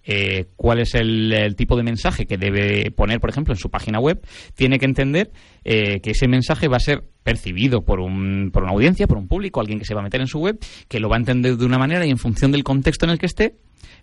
[0.04, 4.00] eh, cuál es el, tipo de mensaje que debe poner, por ejemplo, en su página
[4.00, 4.22] web,
[4.56, 5.32] tiene que entender
[5.64, 9.28] eh, que ese mensaje va a ser percibido por, un, por una audiencia, por un
[9.28, 11.58] público, alguien que se va a meter en su web, que lo va a entender
[11.58, 13.56] de una manera y en función del contexto en el que esté,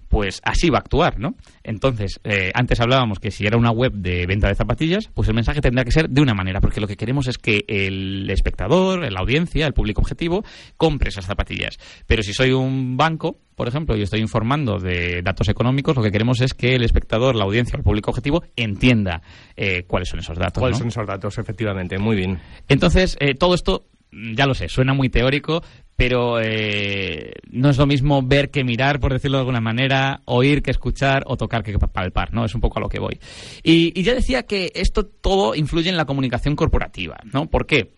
[0.09, 1.35] pues así va a actuar, ¿no?
[1.63, 5.35] Entonces, eh, antes hablábamos que si era una web de venta de zapatillas, pues el
[5.35, 9.11] mensaje tendrá que ser de una manera, porque lo que queremos es que el espectador,
[9.11, 10.45] la audiencia, el público objetivo,
[10.77, 11.79] compre esas zapatillas.
[12.07, 16.11] Pero si soy un banco, por ejemplo, y estoy informando de datos económicos, lo que
[16.11, 19.23] queremos es que el espectador, la audiencia, el público objetivo entienda
[19.57, 20.61] eh, cuáles son esos datos.
[20.61, 21.99] ¿Cuáles son esos datos, efectivamente?
[21.99, 22.39] Muy bien.
[22.69, 25.63] Entonces, eh, todo esto ya lo sé, suena muy teórico,
[25.97, 30.63] pero eh, no es lo mismo ver que mirar, por decirlo de alguna manera, oír
[30.63, 32.45] que escuchar o tocar que palpar, ¿no?
[32.45, 33.19] Es un poco a lo que voy.
[33.63, 37.47] Y, ya decía que esto todo influye en la comunicación corporativa, ¿no?
[37.47, 37.93] ¿Por qué?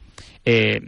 [0.44, 0.80] Eh,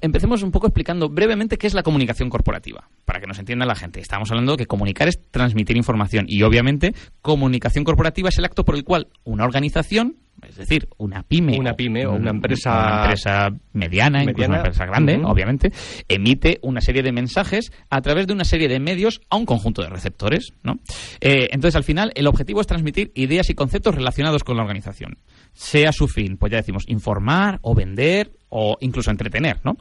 [0.00, 3.74] empecemos un poco explicando brevemente qué es la comunicación corporativa, para que nos entienda la
[3.74, 4.00] gente.
[4.00, 8.64] Estamos hablando de que comunicar es transmitir información y obviamente comunicación corporativa es el acto
[8.64, 10.16] por el cual una organización
[10.48, 14.86] es decir, una pyme, una pyme o una empresa, una empresa mediana, incluso una empresa
[14.86, 15.72] grande, obviamente,
[16.08, 19.82] emite una serie de mensajes a través de una serie de medios a un conjunto
[19.82, 20.78] de receptores, ¿no?
[21.20, 25.18] Eh, entonces, al final, el objetivo es transmitir ideas y conceptos relacionados con la organización,
[25.52, 29.76] sea su fin, pues ya decimos, informar o vender o incluso entretener, ¿no?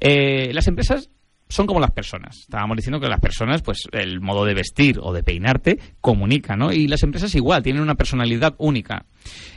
[0.00, 1.10] Eh, las empresas
[1.50, 2.38] son como las personas.
[2.40, 6.72] Estábamos diciendo que las personas, pues el modo de vestir o de peinarte comunica, ¿no?
[6.72, 9.04] Y las empresas igual, tienen una personalidad única.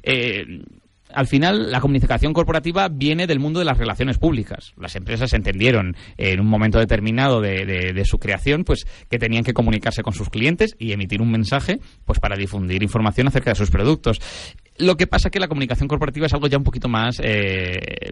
[0.02, 0.44] Eh,
[1.14, 4.74] al final la comunicación corporativa viene del mundo de las relaciones públicas.
[4.78, 10.04] Las empresas entendieron en un momento determinado de, su creación pues que tenían que comunicarse
[10.04, 14.20] con sus clientes y emitir un mensaje pues para difundir información acerca de sus productos.
[14.78, 18.12] Lo que pasa es que la comunicación corporativa es algo ya un poquito más eh,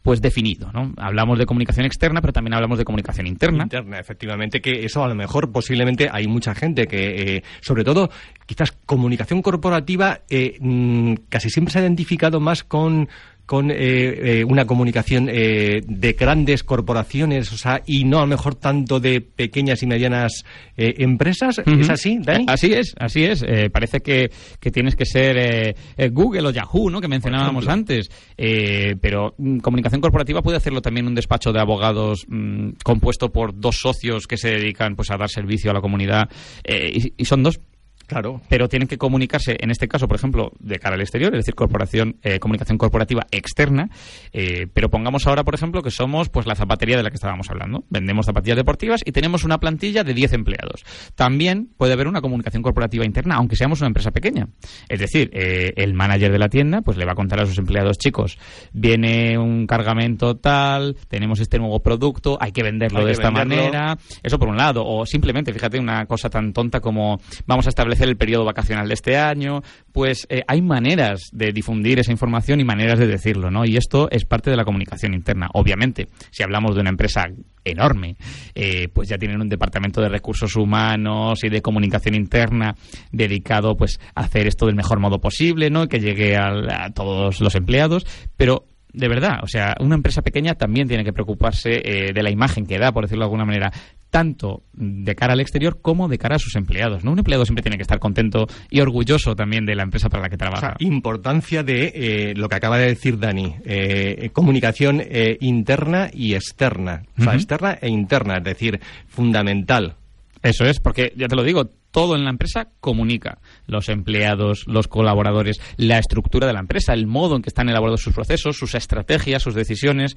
[0.00, 0.92] pues definido, ¿no?
[0.96, 3.64] Hablamos de comunicación externa, pero también hablamos de comunicación interna.
[3.64, 8.10] Interna, efectivamente, que eso a lo mejor posiblemente hay mucha gente que, eh, sobre todo,
[8.46, 11.82] quizás comunicación corporativa eh, mm, casi siempre se ha
[12.22, 13.08] identificado más con
[13.44, 18.28] con eh, eh, una comunicación eh, de grandes corporaciones, o sea, y no a lo
[18.28, 20.44] mejor tanto de pequeñas y medianas
[20.76, 21.60] empresas.
[21.66, 22.46] ¿Es así, Dani?
[22.48, 23.44] Así es, así es.
[23.70, 25.76] parece que, que, tienes que ser
[26.12, 27.00] Google o Yahoo, ¿no?
[27.00, 28.08] Que mencionábamos antes.
[28.36, 33.76] pero mm, comunicación corporativa puede hacerlo también un despacho de abogados mm, compuesto por dos
[33.80, 36.30] socios que se dedican pues a dar servicio a la comunidad
[36.64, 37.60] y son dos
[38.06, 38.40] Claro.
[38.48, 41.54] Pero tienen que comunicarse, en este caso, por ejemplo, de cara al exterior, es decir,
[41.54, 43.88] corporación, eh, comunicación corporativa externa.
[44.32, 47.50] Eh, pero pongamos ahora, por ejemplo, que somos pues la zapatería de la que estábamos
[47.50, 47.84] hablando.
[47.90, 50.84] Vendemos zapatillas deportivas y tenemos una plantilla de 10 empleados.
[51.14, 54.48] También puede haber una comunicación corporativa interna, aunque seamos una empresa pequeña.
[54.88, 57.58] Es decir, eh, el manager de la tienda pues le va a contar a sus
[57.58, 58.38] empleados, chicos,
[58.72, 63.96] viene un cargamento tal, tenemos este nuevo producto, hay que venderlo de esta manera.
[64.22, 64.84] Eso por un lado.
[64.84, 68.94] O simplemente, fíjate, una cosa tan tonta como vamos a establecer el periodo vacacional de
[68.94, 73.64] este año, pues eh, hay maneras de difundir esa información y maneras de decirlo, ¿no?
[73.64, 75.48] Y esto es parte de la comunicación interna.
[75.54, 77.26] Obviamente, si hablamos de una empresa
[77.64, 78.16] enorme,
[78.54, 82.74] eh, pues ya tienen un departamento de recursos humanos y de comunicación interna
[83.12, 85.86] dedicado pues a hacer esto del mejor modo posible, ¿no?
[85.86, 90.86] Que llegue a, todos los empleados, pero de verdad, o sea, una empresa pequeña también
[90.86, 93.72] tiene que preocuparse eh, de la imagen que da, por decirlo de alguna manera,
[94.12, 97.02] tanto de cara al exterior como de cara a sus empleados.
[97.02, 97.12] ¿no?
[97.12, 100.28] Un empleado siempre tiene que estar contento y orgulloso también de la empresa para la
[100.28, 100.76] que trabaja.
[100.80, 105.02] importancia de eh, lo que acaba de decir Dani, eh, comunicación
[105.40, 107.04] interna y externa.
[107.18, 109.96] O sea, externa e interna, es decir, fundamental.
[110.42, 113.38] Eso es, porque ya te lo digo, todo en la empresa comunica.
[113.66, 118.00] Los empleados, los colaboradores, la estructura de la empresa, el modo en que están elaborados
[118.00, 120.16] sus procesos, sus estrategias, sus decisiones.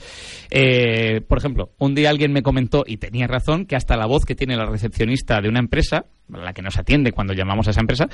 [0.49, 4.25] Eh, por ejemplo, un día alguien me comentó, y tenía razón, que hasta la voz
[4.25, 7.81] que tiene la recepcionista de una empresa, la que nos atiende cuando llamamos a esa
[7.81, 8.07] empresa,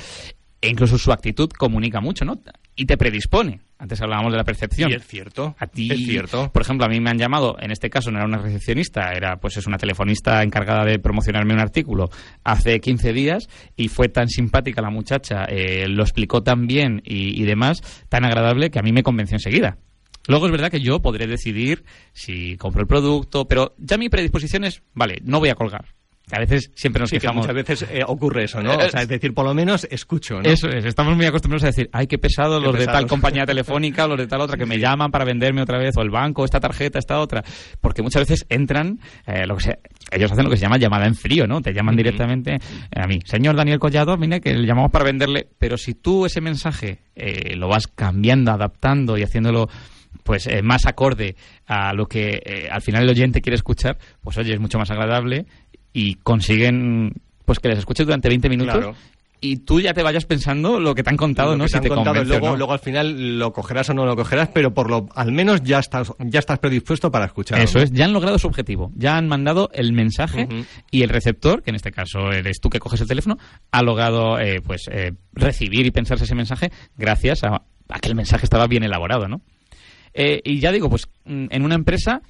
[0.60, 2.39] e incluso su actitud comunica mucho, ¿no?
[2.75, 3.62] Y te predispone.
[3.77, 4.91] Antes hablábamos de la percepción.
[4.91, 5.55] Y es cierto.
[5.57, 6.51] A ti, es cierto.
[6.51, 9.38] por ejemplo, a mí me han llamado, en este caso no era una recepcionista, era
[9.38, 12.10] pues es una telefonista encargada de promocionarme un artículo
[12.43, 17.41] hace 15 días y fue tan simpática la muchacha, eh, lo explicó tan bien y,
[17.41, 19.77] y demás, tan agradable que a mí me convenció enseguida.
[20.27, 24.63] Luego es verdad que yo podré decidir si compro el producto, pero ya mi predisposición
[24.63, 25.86] es, vale, no voy a colgar.
[26.32, 27.46] A veces siempre nos Sí, que quejamos.
[27.46, 28.72] muchas veces eh, ocurre eso, ¿no?
[28.76, 30.50] O sea, es decir, por lo menos escucho, ¿no?
[30.50, 33.46] Eso es, estamos muy acostumbrados a decir, ay, qué pesado Qué los de tal compañía
[33.46, 36.46] telefónica los de tal otra que me llaman para venderme otra vez, o el banco,
[36.46, 37.44] esta tarjeta, esta otra.
[37.82, 39.80] Porque muchas veces entran, eh, lo que se-
[40.12, 41.62] ellos hacen lo que se llama llamada en frío, ¿no?
[41.62, 42.58] Te llaman directamente
[42.96, 46.41] a mí, señor Daniel Collado, mire que le llamamos para venderle, pero si tú ese
[46.41, 49.70] mensaje eh, lo vas cambiando, adaptando y haciéndolo
[50.24, 54.38] pues eh, más acorde a lo que eh, al final el oyente quiere escuchar, pues
[54.38, 55.46] oye, es mucho más agradable
[55.93, 57.13] y consiguen
[57.45, 58.95] pues que les escuches durante 20 minutos Claro.
[59.41, 61.63] y tú ya te vayas pensando lo que te han contado, Lo ¿no?
[61.65, 62.56] que Si te han te contado, convence, luego, ¿no?
[62.58, 65.80] luego al final lo cogerás o no lo cogerás, pero por lo al menos ya
[65.80, 67.60] estás ya estás predispuesto para escuchar.
[67.60, 70.47] Eso es, ya han logrado su objetivo, ya han mandado el mensaje
[70.91, 73.38] y el receptor, que en este caso eres tú que coges el teléfono,
[73.71, 78.15] ha logrado eh, pues eh, recibir y pensarse ese mensaje gracias a, a que el
[78.15, 79.41] mensaje estaba bien elaborado, ¿no?
[80.13, 82.21] Eh, y ya digo, pues mm, en una empresa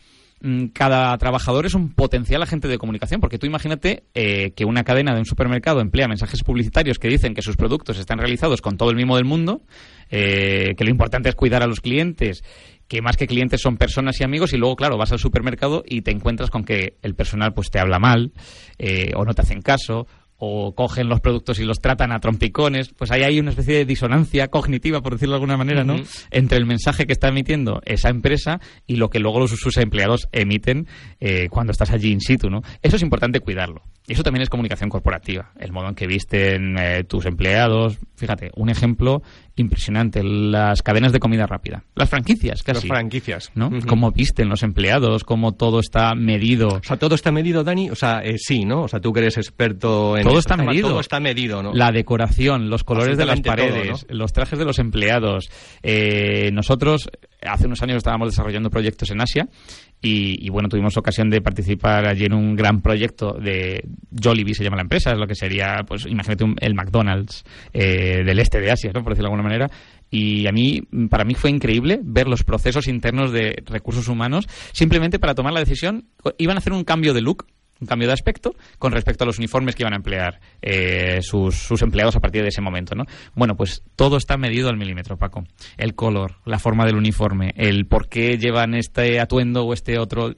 [0.74, 5.14] cada trabajador es un potencial agente de comunicación, porque tú imagínate eh, que una cadena
[5.14, 8.90] de un supermercado emplea mensajes publicitarios que dicen que sus productos están realizados con todo
[8.90, 9.62] el mimo del mundo,
[10.10, 12.44] eh, que lo importante es cuidar a los clientes,
[12.88, 16.02] que más que clientes son personas y amigos, y luego, claro, vas al supermercado y
[16.02, 18.34] te encuentras con que el personal pues te habla mal,
[18.80, 20.08] eh, o no te hacen caso,
[20.44, 23.86] o cogen los productos y los tratan a trompicones, pues ahí hay una especie de
[23.86, 25.98] disonancia cognitiva, por decirlo de alguna manera, ¿no?
[26.32, 30.28] Entre el mensaje que está emitiendo esa empresa y lo que luego los, sus empleados
[30.32, 30.88] emiten
[31.20, 32.64] eh, cuando estás allí in situ, ¿no?
[32.82, 33.84] Eso es importante cuidarlo.
[34.08, 38.00] Y eso también es comunicación corporativa, el modo en que visten eh, tus empleados.
[38.16, 39.22] Fíjate, un ejemplo
[39.56, 42.88] impresionante, las cadenas de comida rápida, las franquicias, Las casi.
[42.88, 43.52] franquicias.
[43.56, 43.68] ¿no?
[43.68, 43.86] Ujú.
[43.88, 46.70] Cómo visten los empleados, cómo todo está medido.
[46.70, 47.90] O sea, todo está medido, Dani.
[47.90, 48.84] O sea, eh, sí, ¿no?
[48.84, 50.90] O sea, tú que eres experto en Todo está tema, medido.
[50.90, 51.74] Todo está medido, ¿no?
[51.74, 55.50] La decoración, los colores de las paredes, todo, los trajes de los empleados.
[55.84, 57.10] Eh, nosotros
[57.42, 59.48] hace unos años estábamos desarrollando proyectos en Asia
[60.02, 63.84] y, y, bueno, tuvimos ocasión de participar allí en un gran proyecto de
[64.22, 68.24] Jollibee, se llama la empresa, es lo que sería, pues imagínate un- el McDonald's eh,
[68.26, 69.04] del este de Asia, ¿no?
[69.04, 69.70] por decirlo de alguna manera.
[70.10, 75.20] Y a mí, para mí fue increíble ver los procesos internos de recursos humanos simplemente
[75.20, 76.06] para tomar la decisión.
[76.38, 77.46] Iban a hacer un cambio de look
[77.82, 81.56] un cambio de aspecto con respecto a los uniformes que iban a emplear eh, sus,
[81.56, 83.06] sus empleados a partir de ese momento, ¿no?
[83.34, 85.44] Bueno, pues todo está medido al milímetro, Paco.
[85.78, 90.36] El color, la forma del uniforme, el por qué llevan este atuendo o este otro.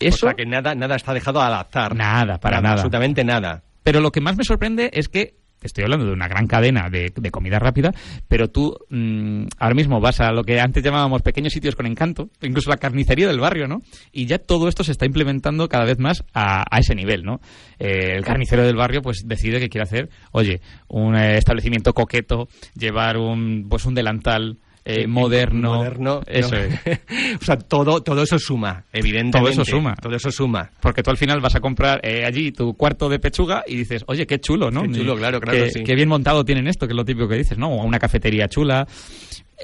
[0.00, 1.94] Eso, O sea, que nada, nada está dejado al azar.
[1.94, 2.74] nada, para nada.
[2.74, 3.62] Absolutamente nada.
[3.84, 7.12] Pero lo que más me sorprende es que estoy hablando de una gran cadena de,
[7.14, 7.92] de comida rápida,
[8.28, 12.30] pero tú mm, ahora mismo vas a lo que antes llamábamos pequeños sitios con encanto,
[12.40, 13.80] incluso la carnicería del barrio, ¿no?
[14.12, 17.40] Y ya todo esto se está implementando cada vez más a, a ese nivel, ¿no?
[17.78, 22.48] Eh, el carnicero del barrio pues decide que quiere hacer, oye, un eh, establecimiento coqueto,
[22.74, 26.22] llevar un pues un delantal eh, moderno, Moderno.
[26.26, 26.60] eso no.
[26.60, 27.00] es.
[27.40, 29.38] o sea, todo, todo eso suma, evidentemente.
[29.38, 29.94] Todo eso suma.
[29.94, 30.70] Todo eso suma.
[30.80, 34.04] Porque tú al final vas a comprar eh, allí tu cuarto de pechuga y dices,
[34.06, 34.82] oye, qué chulo, ¿no?
[34.82, 35.84] Qué chulo, claro, claro, Qué, sí.
[35.84, 37.68] qué bien montado tienen esto, que es lo típico que dices, ¿no?
[37.68, 38.86] O una cafetería chula.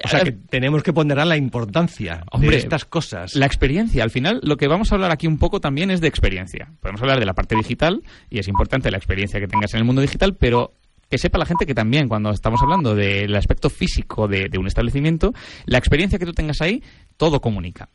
[0.03, 3.35] O sea, que tenemos que ponderar la importancia Hombre, de estas cosas.
[3.35, 6.07] La experiencia, al final, lo que vamos a hablar aquí un poco también es de
[6.07, 6.71] experiencia.
[6.79, 9.85] Podemos hablar de la parte digital, y es importante la experiencia que tengas en el
[9.85, 10.73] mundo digital, pero
[11.09, 14.67] que sepa la gente que también, cuando estamos hablando del aspecto físico de, de un
[14.67, 15.33] establecimiento,
[15.65, 16.83] la experiencia que tú tengas ahí,
[17.17, 17.89] todo comunica.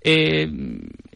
[0.00, 0.50] Eh,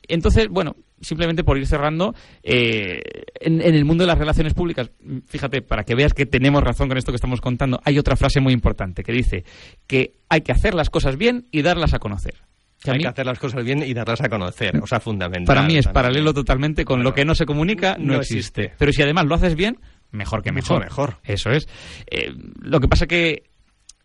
[0.08, 3.00] entonces, bueno, simplemente por ir cerrando, eh,
[3.40, 4.90] en, en el mundo de las relaciones públicas,
[5.26, 8.40] fíjate, para que veas que tenemos razón con esto que estamos contando, hay otra frase
[8.40, 9.44] muy importante que dice
[9.86, 12.34] que hay que hacer las cosas bien y darlas a conocer.
[12.82, 14.76] Que Hay mí- que hacer las cosas bien y darlas a conocer.
[14.80, 15.46] O sea, fundamental.
[15.54, 18.62] para mí es paralelo totalmente con lo que no se comunica, no, No existe.
[18.62, 18.74] existe.
[18.78, 19.78] Pero si además lo haces bien,
[20.10, 20.80] mejor que mejor.
[20.80, 21.18] mejor.
[21.24, 21.68] Eso es.
[22.10, 23.44] Eh, lo que pasa que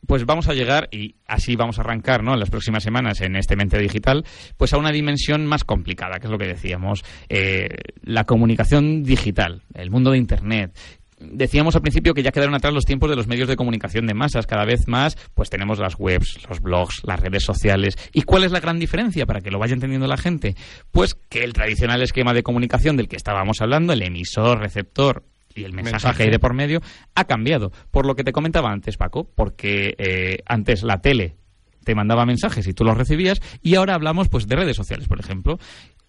[0.08, 2.34] pues vamos a llegar, y así vamos a arrancar ¿no?
[2.34, 4.26] en las próximas semanas en este mente digital,
[4.58, 7.70] pues a una dimensión más complicada, que es lo que decíamos, eh,
[8.02, 10.78] la comunicación digital, el mundo de Internet.
[11.20, 14.14] Decíamos al principio que ya quedaron atrás los tiempos de los medios de comunicación de
[14.14, 14.46] masas.
[14.46, 17.96] Cada vez más, pues tenemos las webs, los blogs, las redes sociales.
[18.12, 20.56] ¿Y cuál es la gran diferencia para que lo vaya entendiendo la gente?
[20.92, 25.24] Pues que el tradicional esquema de comunicación del que estábamos hablando, el emisor, receptor
[25.56, 26.18] y el mensaje, Mensaje.
[26.18, 26.82] que hay de por medio,
[27.16, 27.72] ha cambiado.
[27.92, 31.36] Por lo que te comentaba antes, Paco, porque eh, antes la tele
[31.84, 35.20] te mandaba mensajes y tú los recibías y ahora hablamos pues de redes sociales, por
[35.20, 35.60] ejemplo.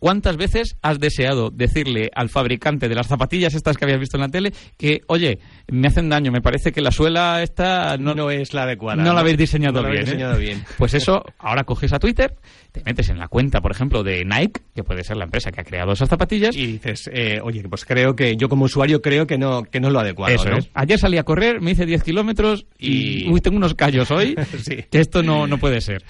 [0.05, 4.21] ¿Cuántas veces has deseado decirle al fabricante de las zapatillas estas que habías visto en
[4.21, 5.39] la tele que, oye,
[5.69, 9.03] me hacen daño, me parece que la suela esta no, es la adecuada.
[9.03, 10.39] No, la habéis diseñado, bien, habéis ¿eh?
[10.39, 10.65] bien.
[10.77, 12.35] Pues eso, ahora coges a Twitter,
[12.71, 15.63] te metes en la cuenta, por ejemplo, de Nike, que puede ser la empresa que
[15.63, 16.55] ha creado esas zapatillas.
[16.55, 19.87] Y dices, eh, oye, pues creo que yo como usuario creo que no, que no
[19.87, 20.35] es lo adecuado.
[20.35, 20.69] Eso es.
[20.75, 24.37] Ayer salí a correr, me hice 10 kilómetros y, uy, tengo unos callos hoy.
[24.63, 24.85] sí.
[24.91, 26.05] Que esto no, no puede ser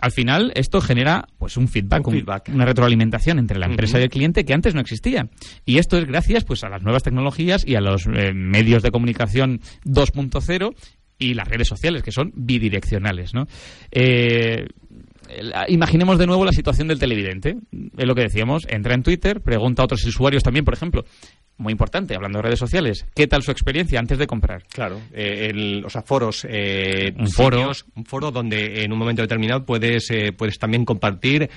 [0.00, 2.06] al final esto genera pues un feedback,
[2.52, 5.28] una retroalimentación entre la empresa y el cliente que antes no existía.
[5.64, 8.90] Y esto es gracias pues a las nuevas tecnologías y a los eh, medios de
[8.90, 10.74] comunicación 2.0
[11.18, 13.46] y las redes sociales que son bidireccionales, ¿no?
[13.90, 14.66] Eh,
[15.68, 17.56] imaginemos de nuevo la situación del televidente.
[17.96, 21.04] Es lo que decíamos, entra en Twitter, pregunta a otros usuarios también, por ejemplo,
[21.60, 24.62] muy importante, hablando de redes sociales, ¿qué tal su experiencia antes de comprar?
[24.72, 29.64] Claro, eh, o sea, foros, eh, un foro, un foro donde en un momento determinado
[29.64, 31.50] puedes, eh, puedes también compartir,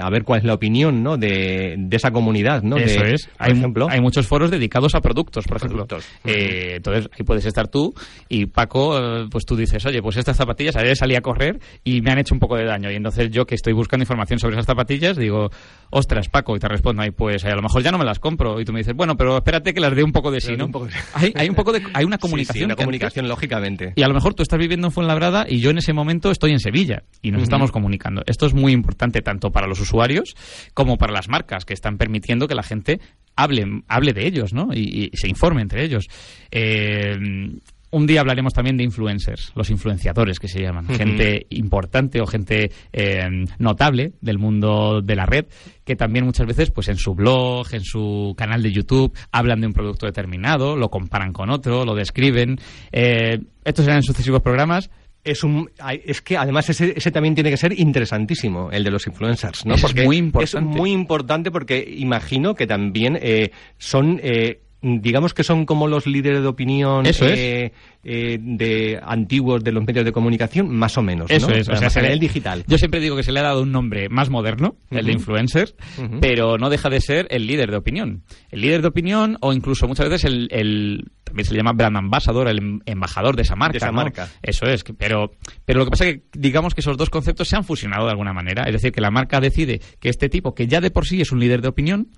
[0.00, 1.16] a ver cuál es la opinión, ¿no?
[1.16, 2.76] De, esa comunidad, ¿no?
[2.76, 3.26] Eso es.
[3.26, 5.86] Por hay, ejemplo, hay muchos foros dedicados a productos, por ejemplo.
[6.24, 7.92] entonces ahí puedes estar tú
[8.28, 12.12] y Paco, pues tú dices, oye, pues estas zapatillas ayer salí a correr y me
[12.12, 14.66] han hecho un poco de daño y entonces yo que estoy buscando información sobre esas
[14.66, 15.50] zapatillas digo,
[15.90, 18.60] ostras, Paco, y te respondo ahí, pues a lo mejor ya no me las compro
[18.60, 20.70] y tú me dices, bueno, pero espérate que las dé un poco de sí, ¿no?
[21.34, 22.66] Hay, un poco de, hay una comunicación.
[22.66, 23.92] una comunicación, lógicamente.
[23.96, 26.52] Y a lo mejor tú estás viviendo en Fuenlabrada y yo en ese momento estoy
[26.52, 28.22] en Sevilla y nos estamos comunicando.
[28.26, 30.34] Esto es muy importante tanto para los usuarios
[30.74, 33.00] como para las marcas que están permitiendo que la gente
[33.36, 34.68] hable, hable de ellos, ¿no?
[34.72, 36.06] Y, se informe entre ellos.
[36.50, 37.18] Eh,
[37.90, 42.70] un día hablaremos también de influencers, los influenciadores que se llaman, gente importante o gente
[42.92, 45.46] eh, notable del mundo de la red,
[45.84, 49.66] que también muchas veces, pues en su blog, en su canal de YouTube, hablan de
[49.66, 52.58] un producto determinado, lo comparan con otro, lo describen.
[52.92, 54.90] Eh, estos serán sucesivos programas,
[55.22, 55.70] es un
[56.04, 59.74] es que además ese, ese, también tiene que ser interesantísimo el de los influencers no
[59.76, 60.70] porque es muy importante.
[60.70, 66.06] es muy importante porque imagino que también eh, son eh, digamos que son como los
[66.06, 71.30] líderes de opinión eh, eh, de antiguos de los medios de comunicación, más o menos.
[71.30, 72.64] Eso es, o sea, el digital.
[72.66, 75.74] Yo siempre digo que se le ha dado un nombre más moderno, el de influencer,
[76.20, 78.22] pero no deja de ser el líder de opinión.
[78.50, 82.48] El líder de opinión, o incluso muchas veces el, también se le llama brand ambassador,
[82.48, 83.76] el em, embajador de esa marca.
[83.76, 84.28] esa marca.
[84.42, 85.32] Eso es, pero,
[85.64, 88.12] pero lo que pasa es que digamos que esos dos conceptos se han fusionado de
[88.12, 88.64] alguna manera.
[88.64, 91.32] Es decir, que la marca decide que este tipo, que ya de por sí es
[91.32, 92.08] un líder de opinión,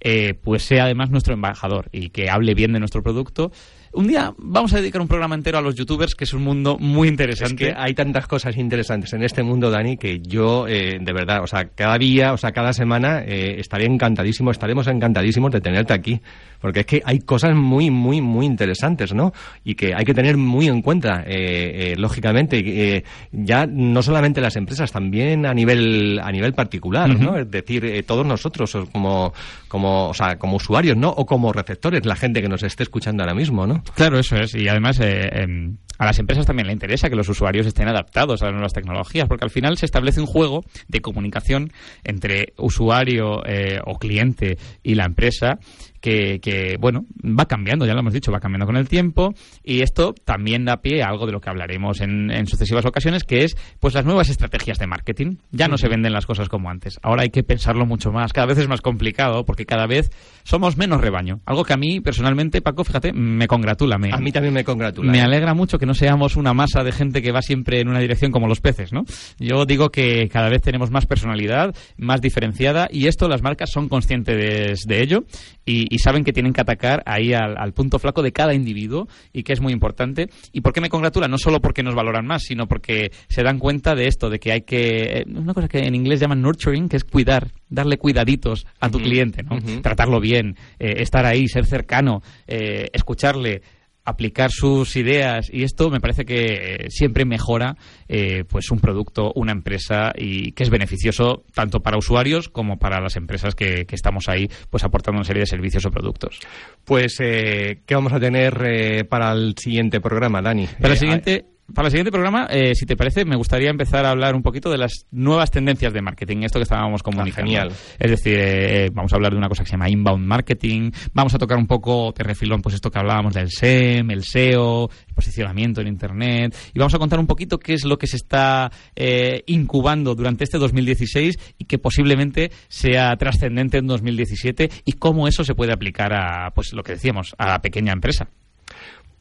[0.00, 3.50] eh, pues sea además nuestro embajador y que hable bien de nuestro producto
[3.92, 6.78] un día vamos a dedicar un programa entero a los youtubers, que es un mundo
[6.78, 7.68] muy interesante.
[7.68, 11.42] Es que hay tantas cosas interesantes en este mundo, Dani, que yo, eh, de verdad,
[11.42, 15.92] o sea, cada día, o sea, cada semana eh, estaré encantadísimo, estaremos encantadísimos de tenerte
[15.92, 16.20] aquí.
[16.60, 19.32] Porque es que hay cosas muy, muy, muy interesantes, ¿no?
[19.64, 23.02] Y que hay que tener muy en cuenta, eh, lógicamente,
[23.32, 27.36] ya no solamente las empresas, también a nivel, a nivel particular, ¿no?
[27.36, 29.34] Es decir, todos nosotros como,
[29.66, 31.10] como, o sea, como usuarios, ¿no?
[31.10, 33.81] O como receptores, la gente que nos esté escuchando ahora mismo, ¿no?
[33.94, 34.54] Claro, eso es.
[34.54, 38.42] Y además eh, em, a las empresas también le interesa que los usuarios estén adaptados
[38.42, 43.46] a las nuevas tecnologías, porque al final se establece un juego de comunicación entre usuario
[43.46, 45.58] eh, o cliente y la empresa
[46.02, 50.14] que, bueno, va cambiando, ya lo hemos dicho, va cambiando con el tiempo y esto
[50.24, 53.94] también da pie a algo de lo que hablaremos en, sucesivas ocasiones, que es pues
[53.94, 55.36] las nuevas estrategias de marketing.
[55.52, 56.98] Ya no se venden las cosas como antes.
[57.02, 58.32] Ahora hay que pensarlo mucho más.
[58.32, 60.10] Cada vez es más complicado porque cada vez
[60.42, 61.40] somos menos rebaño.
[61.46, 63.96] Algo que a mí personalmente, Paco, fíjate, me congratula.
[63.98, 65.10] Me, a mí también me congratula.
[65.10, 65.22] Me ¿eh?
[65.22, 68.32] alegra mucho que no seamos una masa de gente que va siempre en una dirección
[68.32, 69.04] como los peces, ¿no?
[69.38, 73.88] Yo digo que cada vez tenemos más personalidad, más diferenciada y esto las marcas son
[73.88, 75.24] conscientes de, ello
[75.64, 79.52] y, saben que tienen que atacar ahí al, punto flaco de cada individuo y que
[79.52, 80.28] es muy importante.
[80.52, 81.28] ¿Y por qué me congratula?
[81.28, 84.52] No solo porque nos valoran más, sino porque se dan cuenta de esto, de que
[84.52, 85.20] hay que...
[85.20, 88.98] Eh, una cosa que en inglés llaman nurturing, que es cuidar, darle cuidaditos a tu
[88.98, 89.58] cliente, ¿no?
[89.82, 93.62] Tratarlo bien, eh, estar ahí, ser cercano, eh, escucharle,
[94.04, 97.76] aplicar sus ideas y esto me parece que eh, siempre mejora
[98.08, 103.00] eh, pues un producto, una empresa y que es beneficioso tanto para usuarios como para
[103.00, 106.40] las empresas que, estamos ahí pues aportando una serie de servicios o productos.
[106.84, 110.66] Pues eh, ¿qué vamos a tener para el siguiente programa, Dani?
[110.80, 114.10] Para el siguiente para el siguiente programa, eh, si te parece, me gustaría empezar a
[114.10, 117.32] hablar un poquito de las nuevas tendencias de marketing, esto que estábamos comunicando.
[117.32, 117.72] Ah, genial.
[117.98, 121.34] Es decir, eh, vamos a hablar de una cosa que se llama inbound marketing, vamos
[121.34, 125.14] a tocar un poco de refilón, pues esto que hablábamos del SEM, el SEO, el
[125.14, 128.70] posicionamiento en Internet, y vamos a contar un poquito qué es lo que se está
[128.94, 135.44] eh, incubando durante este 2016 y que posiblemente sea trascendente en 2017 y cómo eso
[135.44, 138.28] se puede aplicar a, pues lo que decíamos, a la pequeña empresa.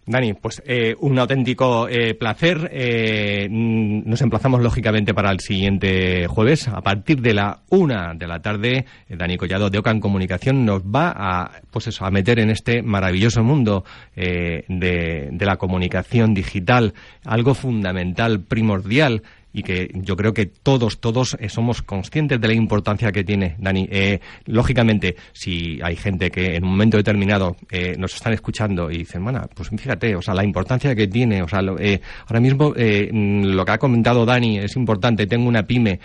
[0.06, 2.70] Dani, pues eh, un auténtico eh, placer.
[2.74, 6.68] Eh, nos emplazamos lógicamente para el siguiente jueves.
[6.68, 11.14] A partir de la una de la tarde, Dani Collado de Ocan Comunicación nos va
[11.16, 13.86] a, pues eso, a meter en este maravilloso mundo
[14.16, 16.94] de, de la comunicación digital,
[17.24, 19.22] algo fundamental, primordial
[19.54, 23.56] y que yo creo que todos, todos eh, somos conscientes de la importancia que tiene,
[23.60, 23.88] Dani.
[23.92, 29.00] Eh, lógicamente, si hay gente que en un momento determinado eh, nos están escuchando y
[29.00, 33.44] dicen, bueno, pues fíjate, o sea, la importancia que tiene, o sea, ahora mismo mm,
[33.44, 36.00] lo que ha comentado Dani es importante, tengo una pyme,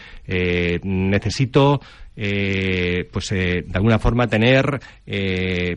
[0.83, 1.81] necesito,
[2.17, 4.81] pues de alguna forma tener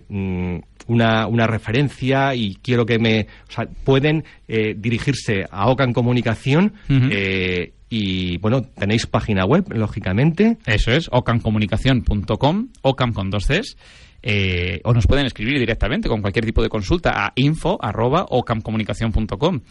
[0.07, 0.59] mm,
[0.89, 3.27] una, una referencia y quiero que me...
[3.47, 10.57] O sea, pueden eh, dirigirse a Ocan Comunicación eh, y, bueno, tenéis página web, lógicamente.
[10.65, 13.77] Eso es, ocancomunicación.com, Ocan con dos Cs.
[14.21, 19.61] Eh, o nos pueden escribir directamente con cualquier tipo de consulta a info.ocamcomunicación.com.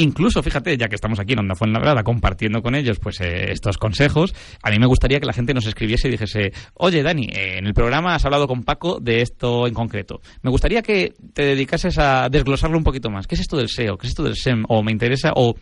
[0.00, 3.78] Incluso, fíjate, ya que estamos aquí en Onda Fuenlabrada compartiendo con ellos pues eh, estos
[3.78, 4.32] consejos,
[4.62, 7.66] a mí me gustaría que la gente nos escribiese y dijese, oye Dani, eh, en
[7.66, 10.20] el programa has hablado con Paco de esto en concreto.
[10.42, 13.26] Me gustaría que te dedicases a desglosarlo un poquito más.
[13.26, 13.98] ¿Qué es esto del SEO?
[13.98, 14.66] ¿Qué es esto del SEM?
[14.68, 15.56] O me interesa, o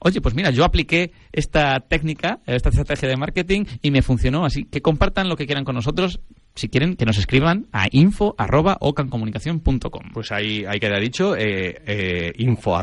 [0.00, 4.44] oye, pues mira, yo apliqué esta técnica, esta estrategia de marketing y me funcionó.
[4.44, 6.20] Así que compartan lo que quieran con nosotros.
[6.54, 10.10] Si quieren, que nos escriban a info.ocancomunicación.com.
[10.12, 12.76] Pues ahí, ahí queda dicho, eh, eh, info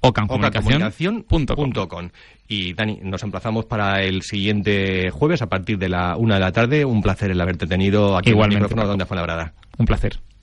[0.00, 2.08] ocancomunicación.com.
[2.48, 6.52] Y Dani, nos emplazamos para el siguiente jueves a partir de la una de la
[6.52, 6.84] tarde.
[6.84, 10.18] Un placer el haberte tenido aquí Igualmente, en el micrófono donde fue la Un placer.